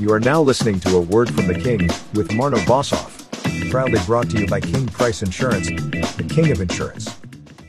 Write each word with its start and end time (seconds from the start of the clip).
You 0.00 0.14
are 0.14 0.18
now 0.18 0.40
listening 0.40 0.80
to 0.80 0.96
A 0.96 1.00
Word 1.02 1.30
from 1.30 1.46
the 1.46 1.52
King 1.52 1.82
with 2.14 2.30
Marno 2.30 2.56
Boshoff. 2.60 3.70
Proudly 3.70 4.00
brought 4.06 4.30
to 4.30 4.40
you 4.40 4.46
by 4.46 4.58
King 4.58 4.86
Price 4.86 5.22
Insurance, 5.22 5.66
the 5.68 6.26
king 6.26 6.50
of 6.50 6.58
insurance. 6.58 7.14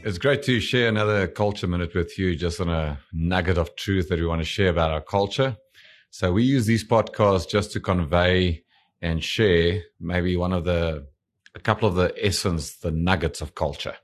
It's 0.05 0.17
great 0.17 0.41
to 0.44 0.62
share 0.62 0.88
another 0.88 1.28
culture 1.28 1.67
minute 1.67 1.94
with 1.94 2.17
you, 2.17 2.38
just 2.38 2.62
on 2.62 2.70
a 2.70 2.97
nugget 3.12 3.57
of 3.57 3.75
truth 3.75 4.07
that 4.07 4.17
we 4.17 4.25
want 4.25 4.39
to 4.39 4.46
share 4.46 4.70
about 4.70 4.91
our 4.91 5.02
culture. 5.02 5.57
So 6.09 6.31
we 6.31 6.44
use 6.44 6.65
these 6.65 6.87
podcasts 6.87 7.49
just 7.49 7.73
to 7.73 7.81
convey 7.81 8.63
and 9.01 9.21
share 9.21 9.81
maybe 9.99 10.37
one 10.37 10.53
of 10.53 10.63
the, 10.63 11.05
a 11.53 11.59
couple 11.59 11.89
of 11.89 11.95
the 11.95 12.15
essence, 12.17 12.77
the 12.77 12.91
nuggets 12.91 13.41
of 13.41 13.55
culture. 13.55 13.97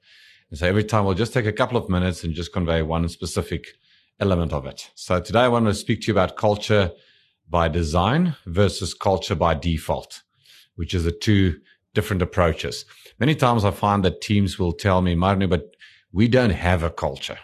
And 0.50 0.60
so 0.60 0.68
every 0.68 0.84
time 0.84 1.06
we'll 1.06 1.14
just 1.14 1.34
take 1.34 1.46
a 1.46 1.54
couple 1.54 1.78
of 1.78 1.88
minutes 1.88 2.26
and 2.26 2.34
just 2.34 2.52
convey 2.52 2.82
one 2.82 3.08
specific 3.08 3.68
element 4.20 4.52
of 4.52 4.66
it. 4.66 4.92
So 4.96 5.22
today 5.22 5.44
I 5.44 5.48
want 5.48 5.68
to 5.68 5.74
speak 5.74 6.02
to 6.02 6.08
you 6.08 6.14
about 6.14 6.36
culture 6.36 6.92
by 7.50 7.68
design 7.68 8.36
versus 8.46 8.94
culture 8.94 9.36
by 9.36 9.54
default, 9.54 10.24
which 10.76 10.94
is 10.94 11.04
the 11.04 11.12
two 11.12 11.60
different 11.94 12.22
approaches. 12.22 12.86
Many 13.20 13.36
times 13.36 13.66
I 13.66 13.72
find 13.72 14.04
that 14.04 14.22
teams 14.22 14.60
will 14.60 14.74
tell 14.74 15.02
me, 15.02 15.16
Marno, 15.16 15.50
but 15.50 15.76
we 16.12 16.28
don't 16.28 16.52
have 16.52 16.84
a 16.84 16.90
culture 16.90 17.40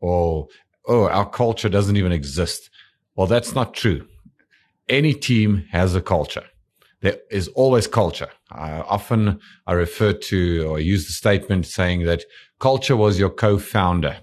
or, 0.00 0.48
oh, 0.86 1.08
our 1.08 1.28
culture 1.28 1.68
doesn't 1.68 1.96
even 1.96 2.12
exist. 2.12 2.70
Well, 3.16 3.26
that's 3.26 3.54
not 3.54 3.74
true. 3.74 4.06
Any 4.88 5.12
team 5.12 5.66
has 5.70 5.94
a 5.94 6.00
culture. 6.00 6.44
There 7.00 7.18
is 7.30 7.48
always 7.48 7.86
culture. 7.86 8.30
I 8.50 8.72
often 8.80 9.40
I 9.66 9.74
refer 9.74 10.12
to 10.12 10.66
or 10.66 10.80
use 10.80 11.06
the 11.06 11.12
statement 11.12 11.66
saying 11.66 12.04
that 12.04 12.24
culture 12.58 12.96
was 12.96 13.18
your 13.18 13.30
co-founder. 13.30 14.16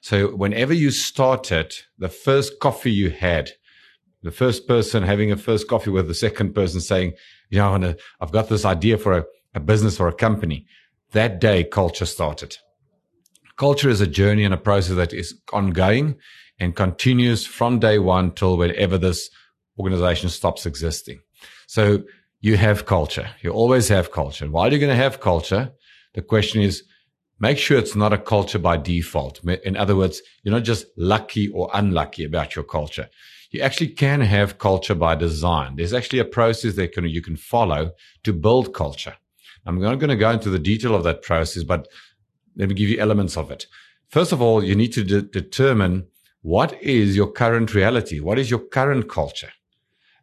So 0.00 0.28
whenever 0.28 0.72
you 0.72 0.90
started, 0.90 1.74
the 1.98 2.08
first 2.08 2.60
coffee 2.60 2.92
you 2.92 3.10
had 3.10 3.50
the 4.22 4.30
first 4.30 4.66
person 4.66 5.02
having 5.02 5.30
a 5.30 5.36
first 5.36 5.68
coffee 5.68 5.90
with 5.90 6.08
the 6.08 6.14
second 6.14 6.54
person 6.54 6.80
saying, 6.80 7.12
you 7.50 7.58
know, 7.58 7.94
I've 8.20 8.32
got 8.32 8.48
this 8.48 8.64
idea 8.64 8.98
for 8.98 9.12
a, 9.12 9.24
a 9.54 9.60
business 9.60 10.00
or 10.00 10.08
a 10.08 10.12
company. 10.12 10.66
That 11.12 11.40
day, 11.40 11.64
culture 11.64 12.06
started. 12.06 12.56
Culture 13.56 13.88
is 13.88 14.00
a 14.00 14.06
journey 14.06 14.44
and 14.44 14.54
a 14.54 14.58
process 14.58 14.96
that 14.96 15.12
is 15.12 15.34
ongoing 15.52 16.16
and 16.60 16.74
continues 16.74 17.46
from 17.46 17.78
day 17.78 17.98
one 17.98 18.32
till 18.32 18.56
whenever 18.56 18.98
this 18.98 19.30
organization 19.78 20.28
stops 20.28 20.66
existing. 20.66 21.20
So 21.66 22.02
you 22.40 22.56
have 22.56 22.86
culture. 22.86 23.30
You 23.40 23.50
always 23.50 23.88
have 23.88 24.12
culture. 24.12 24.44
And 24.44 24.52
while 24.52 24.70
you're 24.70 24.80
going 24.80 24.96
to 24.96 25.02
have 25.02 25.20
culture, 25.20 25.72
the 26.14 26.22
question 26.22 26.60
is, 26.60 26.82
make 27.38 27.58
sure 27.58 27.78
it's 27.78 27.96
not 27.96 28.12
a 28.12 28.18
culture 28.18 28.58
by 28.58 28.76
default. 28.76 29.42
In 29.44 29.76
other 29.76 29.96
words, 29.96 30.20
you're 30.42 30.54
not 30.54 30.64
just 30.64 30.86
lucky 30.96 31.48
or 31.48 31.70
unlucky 31.72 32.24
about 32.24 32.56
your 32.56 32.64
culture 32.64 33.08
you 33.50 33.60
actually 33.60 33.88
can 33.88 34.20
have 34.20 34.58
culture 34.58 34.94
by 34.94 35.14
design. 35.14 35.76
There's 35.76 35.94
actually 35.94 36.18
a 36.18 36.24
process 36.24 36.74
that 36.74 36.92
can, 36.92 37.04
you 37.08 37.22
can 37.22 37.36
follow 37.36 37.92
to 38.24 38.32
build 38.32 38.74
culture. 38.74 39.16
I'm 39.66 39.80
not 39.80 39.98
going 39.98 40.10
to 40.10 40.16
go 40.16 40.30
into 40.30 40.50
the 40.50 40.58
detail 40.58 40.94
of 40.94 41.04
that 41.04 41.22
process, 41.22 41.62
but 41.64 41.88
let 42.56 42.68
me 42.68 42.74
give 42.74 42.88
you 42.88 42.98
elements 42.98 43.36
of 43.36 43.50
it. 43.50 43.66
First 44.08 44.32
of 44.32 44.40
all, 44.40 44.64
you 44.64 44.74
need 44.74 44.92
to 44.94 45.04
de- 45.04 45.22
determine 45.22 46.06
what 46.42 46.80
is 46.82 47.16
your 47.16 47.30
current 47.30 47.74
reality? 47.74 48.20
What 48.20 48.38
is 48.38 48.50
your 48.50 48.60
current 48.60 49.08
culture? 49.08 49.50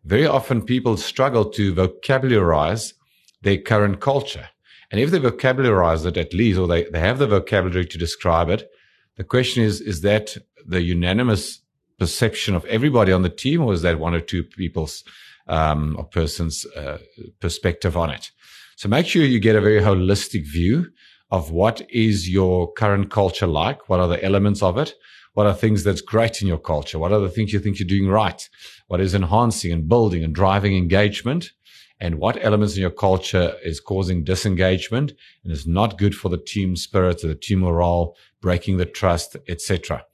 Very 0.04 0.26
often 0.26 0.62
people 0.64 0.98
struggle 0.98 1.46
to 1.52 1.74
vocabularize 1.74 2.94
their 3.42 3.58
current 3.58 4.00
culture. 4.00 4.50
And 4.92 5.02
if 5.02 5.12
they 5.12 5.20
vocabularize 5.20 6.06
it 6.06 6.18
at 6.18 6.34
least, 6.34 6.60
or 6.60 6.68
they, 6.68 6.86
they 6.86 7.00
have 7.00 7.20
the 7.20 7.28
vocabulary 7.28 7.86
to 7.88 7.98
describe 7.98 8.50
it, 8.50 8.70
the 9.18 9.24
question 9.24 9.64
is, 9.64 9.82
is 9.82 10.02
that 10.02 10.38
the 10.66 10.82
unanimous 10.82 11.62
perception 11.98 12.56
of 12.56 12.66
everybody 12.66 13.12
on 13.12 13.22
the 13.22 13.30
team, 13.30 13.62
or 13.62 13.74
is 13.74 13.82
that 13.82 14.00
one 14.00 14.14
or 14.14 14.22
two 14.22 14.44
people's 14.44 15.04
um, 15.48 15.96
or 15.98 16.06
person's 16.06 16.66
uh, 16.76 16.98
perspective 17.40 17.96
on 17.96 18.10
it? 18.10 18.32
So 18.76 18.90
make 18.90 19.06
sure 19.06 19.24
you 19.24 19.40
get 19.40 19.56
a 19.56 19.62
very 19.62 19.82
holistic 19.82 20.46
view 20.46 20.88
of 21.32 21.52
what 21.52 21.82
is 21.90 22.30
your 22.30 22.72
current 22.74 23.10
culture 23.10 23.48
like. 23.48 23.90
What 23.90 24.00
are 24.00 24.08
the 24.08 24.24
elements 24.24 24.62
of 24.62 24.78
it? 24.78 24.94
What 25.34 25.48
are 25.48 25.54
things 25.54 25.84
that's 25.84 26.02
great 26.02 26.42
in 26.42 26.48
your 26.48 26.58
culture? 26.58 27.00
What 27.00 27.12
are 27.12 27.20
the 27.20 27.30
things 27.30 27.52
you 27.52 27.60
think 27.60 27.80
you're 27.80 27.88
doing 27.88 28.08
right? 28.08 28.48
What 28.88 29.02
is 29.02 29.14
enhancing 29.14 29.72
and 29.72 29.88
building 29.88 30.24
and 30.24 30.34
driving 30.34 30.76
engagement? 30.76 31.52
And 32.00 32.20
what 32.20 32.44
elements 32.44 32.76
in 32.76 32.82
your 32.82 32.92
culture 32.92 33.56
is 33.64 33.80
causing 33.80 34.24
disengagement 34.24 35.14
and 35.44 35.52
is 35.52 35.66
not 35.66 35.98
good 35.98 36.16
for 36.16 36.30
the 36.30 36.38
team 36.38 36.76
spirit, 36.76 37.22
the 37.22 37.36
team 37.36 37.60
morale, 37.60 38.16
breaking 38.42 38.78
the 38.78 38.86
trust, 38.86 39.38
etc. 39.48 40.06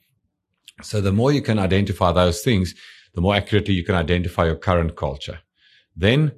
So 0.84 1.02
the 1.02 1.12
more 1.12 1.32
you 1.32 1.42
can 1.42 1.60
identify 1.60 2.12
those 2.12 2.42
things, 2.42 2.76
the 3.14 3.22
more 3.22 3.36
accurately 3.36 3.74
you 3.74 3.84
can 3.84 3.96
identify 3.96 4.46
your 4.46 4.56
current 4.56 4.96
culture. 4.96 5.40
Then 5.96 6.32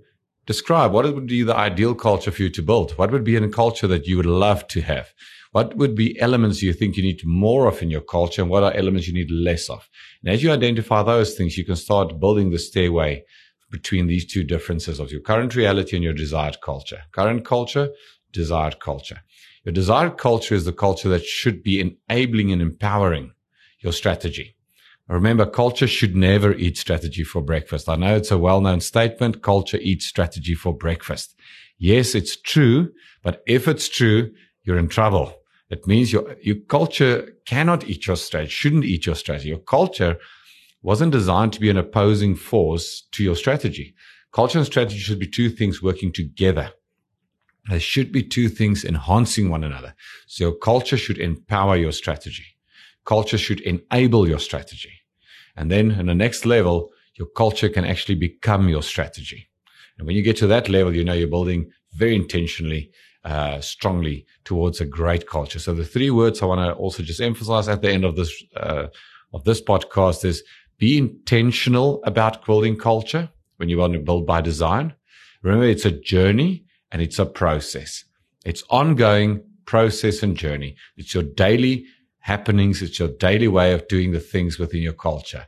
describe 0.45 0.91
what 0.91 1.05
would 1.05 1.27
be 1.27 1.43
the 1.43 1.55
ideal 1.55 1.95
culture 1.95 2.31
for 2.31 2.41
you 2.41 2.49
to 2.49 2.61
build. 2.61 2.91
What 2.97 3.11
would 3.11 3.23
be 3.23 3.35
a 3.35 3.47
culture 3.49 3.87
that 3.87 4.07
you 4.07 4.17
would 4.17 4.25
love 4.25 4.67
to 4.69 4.81
have? 4.81 5.13
What 5.51 5.77
would 5.77 5.95
be 5.95 6.19
elements 6.19 6.63
you 6.63 6.73
think 6.73 6.97
you 6.97 7.03
need 7.03 7.21
more 7.25 7.67
of 7.67 7.81
in 7.81 7.91
your 7.91 8.01
culture 8.01 8.41
and 8.41 8.49
what 8.49 8.63
are 8.63 8.73
elements 8.73 9.07
you 9.07 9.13
need 9.13 9.29
less 9.29 9.69
of? 9.69 9.87
And 10.23 10.33
as 10.33 10.41
you 10.41 10.51
identify 10.51 11.03
those 11.03 11.35
things, 11.35 11.57
you 11.57 11.63
can 11.63 11.75
start 11.75 12.19
building 12.19 12.49
the 12.49 12.57
stairway 12.57 13.23
between 13.69 14.07
these 14.07 14.25
two 14.25 14.43
differences 14.43 14.99
of 14.99 15.11
your 15.11 15.21
current 15.21 15.55
reality 15.55 15.95
and 15.95 16.03
your 16.03 16.13
desired 16.13 16.57
culture. 16.61 17.03
Current 17.11 17.45
culture, 17.45 17.89
desired 18.31 18.79
culture. 18.79 19.21
Your 19.63 19.73
desired 19.73 20.17
culture 20.17 20.55
is 20.55 20.65
the 20.65 20.73
culture 20.73 21.09
that 21.09 21.23
should 21.23 21.63
be 21.63 21.79
enabling 22.09 22.51
and 22.51 22.61
empowering 22.61 23.31
your 23.83 23.93
strategy. 23.93 24.55
Remember, 25.09 25.45
culture 25.45 25.87
should 25.87 26.15
never 26.15 26.53
eat 26.53 26.77
strategy 26.77 27.23
for 27.23 27.41
breakfast. 27.41 27.89
I 27.89 27.95
know 27.95 28.15
it's 28.15 28.31
a 28.31 28.37
well-known 28.37 28.79
statement. 28.79 29.43
Culture 29.43 29.77
eats 29.81 30.05
strategy 30.05 30.55
for 30.55 30.73
breakfast. 30.73 31.35
Yes, 31.77 32.15
it's 32.15 32.37
true, 32.37 32.91
but 33.21 33.43
if 33.45 33.67
it's 33.67 33.89
true, 33.89 34.31
you're 34.63 34.77
in 34.77 34.87
trouble. 34.87 35.33
It 35.69 35.85
means 35.87 36.13
your, 36.13 36.37
your 36.41 36.55
culture 36.67 37.33
cannot 37.45 37.89
eat 37.89 38.07
your 38.07 38.15
strategy, 38.15 38.51
shouldn't 38.51 38.85
eat 38.85 39.05
your 39.05 39.15
strategy. 39.15 39.49
Your 39.49 39.57
culture 39.57 40.17
wasn't 40.81 41.11
designed 41.11 41.51
to 41.53 41.59
be 41.59 41.69
an 41.69 41.77
opposing 41.77 42.35
force 42.35 43.01
to 43.11 43.23
your 43.23 43.35
strategy. 43.35 43.95
Culture 44.31 44.59
and 44.59 44.67
strategy 44.67 44.99
should 44.99 45.19
be 45.19 45.27
two 45.27 45.49
things 45.49 45.81
working 45.81 46.11
together. 46.13 46.71
There 47.69 47.79
should 47.79 48.11
be 48.11 48.23
two 48.23 48.49
things 48.49 48.83
enhancing 48.83 49.49
one 49.49 49.63
another. 49.63 49.95
So 50.27 50.45
your 50.45 50.55
culture 50.55 50.97
should 50.97 51.17
empower 51.17 51.75
your 51.75 51.91
strategy. 51.91 52.45
Culture 53.05 53.37
should 53.37 53.61
enable 53.61 54.27
your 54.27 54.39
strategy. 54.39 54.91
And 55.55 55.69
then 55.69 55.91
in 55.91 56.07
the 56.07 56.15
next 56.15 56.45
level, 56.45 56.89
your 57.15 57.27
culture 57.27 57.69
can 57.69 57.85
actually 57.85 58.15
become 58.15 58.69
your 58.69 58.81
strategy. 58.81 59.49
And 59.97 60.07
when 60.07 60.15
you 60.15 60.23
get 60.23 60.37
to 60.37 60.47
that 60.47 60.69
level, 60.69 60.95
you 60.95 61.03
know 61.03 61.13
you're 61.13 61.27
building 61.27 61.69
very 61.93 62.15
intentionally, 62.15 62.91
uh, 63.23 63.61
strongly 63.61 64.25
towards 64.43 64.81
a 64.81 64.85
great 64.85 65.27
culture. 65.27 65.59
So 65.59 65.73
the 65.73 65.85
three 65.85 66.09
words 66.09 66.41
I 66.41 66.45
want 66.45 66.61
to 66.61 66.73
also 66.73 67.03
just 67.03 67.21
emphasize 67.21 67.67
at 67.67 67.81
the 67.81 67.91
end 67.91 68.03
of 68.03 68.15
this, 68.15 68.43
uh, 68.55 68.87
of 69.33 69.43
this 69.43 69.61
podcast 69.61 70.25
is 70.25 70.43
be 70.79 70.97
intentional 70.97 72.03
about 72.03 72.45
building 72.45 72.77
culture 72.77 73.29
when 73.57 73.69
you 73.69 73.77
want 73.77 73.93
to 73.93 73.99
build 73.99 74.25
by 74.25 74.41
design. 74.41 74.93
Remember, 75.43 75.65
it's 75.65 75.85
a 75.85 75.91
journey 75.91 76.65
and 76.91 77.01
it's 77.01 77.19
a 77.19 77.25
process. 77.25 78.03
It's 78.45 78.63
ongoing 78.69 79.43
process 79.65 80.23
and 80.23 80.35
journey. 80.35 80.75
It's 80.97 81.13
your 81.13 81.23
daily 81.23 81.85
happenings. 82.23 82.81
It's 82.81 82.99
your 82.99 83.09
daily 83.09 83.49
way 83.49 83.73
of 83.73 83.87
doing 83.87 84.11
the 84.11 84.19
things 84.19 84.57
within 84.57 84.81
your 84.81 84.93
culture. 84.93 85.45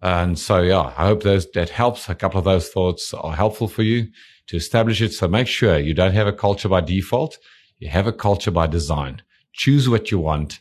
And 0.00 0.38
so, 0.38 0.62
yeah, 0.62 0.94
I 0.96 1.06
hope 1.06 1.24
those, 1.24 1.50
that 1.50 1.68
helps. 1.68 2.08
A 2.08 2.14
couple 2.14 2.38
of 2.38 2.44
those 2.44 2.68
thoughts 2.68 3.12
are 3.12 3.34
helpful 3.34 3.68
for 3.68 3.82
you 3.82 4.06
to 4.46 4.56
establish 4.56 5.02
it. 5.02 5.12
So 5.12 5.28
make 5.28 5.48
sure 5.48 5.78
you 5.78 5.92
don't 5.92 6.14
have 6.14 6.28
a 6.28 6.32
culture 6.32 6.68
by 6.68 6.80
default. 6.80 7.38
You 7.78 7.90
have 7.90 8.06
a 8.06 8.12
culture 8.12 8.52
by 8.52 8.68
design. 8.68 9.22
Choose 9.52 9.88
what 9.88 10.10
you 10.10 10.20
want. 10.20 10.60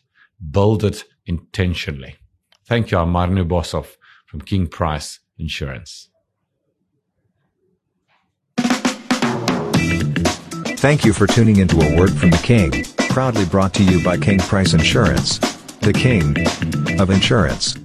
Build 0.52 0.84
it 0.84 1.06
intentionally. 1.26 2.16
Thank 2.66 2.92
you. 2.92 2.98
I'm 2.98 3.14
Marno 3.14 3.48
Boshoff 3.48 3.96
from 4.26 4.42
King 4.42 4.68
Price 4.68 5.20
Insurance. 5.38 6.10
Thank 10.82 11.06
you 11.06 11.14
for 11.14 11.28
tuning 11.28 11.58
into 11.58 11.80
A 11.82 11.98
Word 11.98 12.18
from 12.18 12.32
the 12.32 12.38
King 12.38 12.86
proudly 13.10 13.46
brought 13.46 13.74
to 13.74 13.84
you 13.84 14.02
by 14.04 14.18
King 14.18 14.40
Price 14.40 14.74
Insurance, 14.74 15.40
the 15.80 15.92
king 15.92 16.38
of 17.00 17.10
insurance. 17.10 17.76